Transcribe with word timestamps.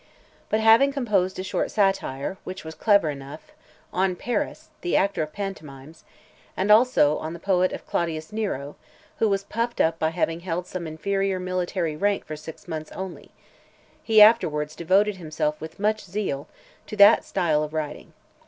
But 0.49 0.59
having 0.61 0.91
composed 0.91 1.37
a 1.37 1.43
short 1.43 1.69
satire, 1.69 2.37
which 2.43 2.65
was 2.65 2.73
clever 2.73 3.11
enough, 3.11 3.51
on 3.93 4.15
Paris, 4.15 4.69
the 4.81 4.97
actor 4.97 5.21
of 5.21 5.31
pantomimes, 5.31 6.03
(537) 6.55 6.55
and 6.57 6.71
also 6.71 7.17
on 7.19 7.33
the 7.33 7.39
poet 7.39 7.71
of 7.71 7.85
Claudius 7.85 8.31
Nero, 8.33 8.75
who 9.19 9.29
was 9.29 9.43
puffed 9.43 9.79
up 9.79 9.99
by 9.99 10.09
having 10.09 10.39
held 10.39 10.65
some 10.65 10.87
inferior 10.87 11.39
military 11.39 11.95
rank 11.95 12.25
for 12.25 12.35
six 12.35 12.67
months 12.67 12.91
only; 12.93 13.29
he 14.01 14.23
afterwards 14.23 14.75
devoted 14.75 15.17
himself 15.17 15.61
with 15.61 15.79
much 15.79 16.03
zeal 16.03 16.47
to 16.87 16.95
that 16.97 17.23
style 17.23 17.61
of 17.61 17.71
writing. 17.71 18.13